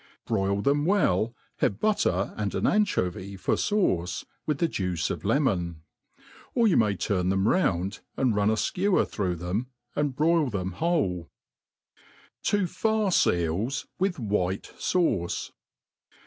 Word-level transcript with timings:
Broil 0.25 0.63
them 0.63 0.83
well, 0.83 1.35
have 1.57 1.79
butter 1.79 2.33
and 2.35 2.55
an 2.55 2.65
an 2.65 2.85
chery 2.85 3.35
for 3.37 3.53
iauce, 3.53 4.25
with 4.47 4.57
the 4.57 4.67
juice 4.67 5.11
of 5.11 5.21
Ijcmon. 5.21 5.75
Or 6.55 6.67
you 6.67 6.75
may 6.75 6.95
twa 6.95 7.17
tbtoi 7.21 7.45
round, 7.45 7.99
and 8.17 8.33
nni 8.33 8.49
a 8.49 8.55
(kewer 8.55 9.07
through 9.07 9.35
them, 9.35 9.67
and 9.95 10.15
broil 10.15 10.49
thent 10.49 10.73
n^hole* 10.77 11.29
To 12.45 12.65
farce 12.65 13.27
Eels 13.27 13.85
whh 13.99 14.09
WhiU 14.17 14.79
Sauce. 14.79 15.51